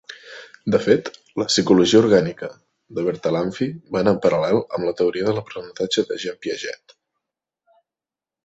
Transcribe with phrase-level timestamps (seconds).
[0.75, 1.09] De fet,
[1.41, 2.49] la psicologia orgànica
[2.99, 3.67] de Bertalanffy
[3.97, 7.01] va anar en paral·lel amb la teoria de l'aprenentatge de Jean Piaget.